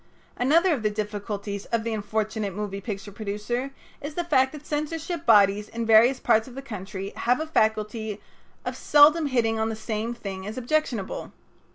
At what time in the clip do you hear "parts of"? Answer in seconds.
6.19-6.55